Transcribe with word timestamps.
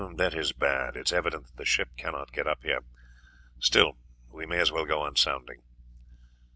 "That 0.15 0.33
is 0.33 0.51
bad. 0.51 0.95
It 0.97 1.09
is 1.09 1.13
evident 1.13 1.45
that 1.45 1.57
the 1.57 1.63
ship 1.63 1.89
cannot 1.95 2.31
get 2.31 2.47
up 2.47 2.63
here; 2.63 2.79
still 3.59 3.99
we 4.31 4.47
may 4.47 4.57
as 4.59 4.71
well 4.71 4.85
go 4.85 5.01
on 5.01 5.15
sounding." 5.15 5.61